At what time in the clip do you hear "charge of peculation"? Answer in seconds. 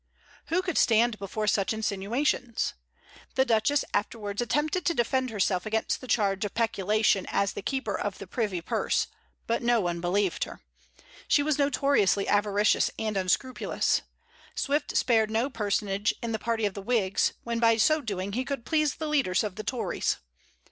6.07-7.27